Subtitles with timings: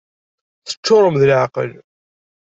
[0.67, 1.71] Teččurem d leεqel!